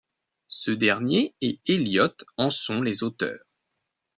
Ce 0.47 0.71
dernier 0.71 1.35
et 1.41 1.59
Eliot 1.67 2.07
en 2.37 2.49
sont 2.49 2.81
les 2.81 3.03
auteurs. 3.03 3.37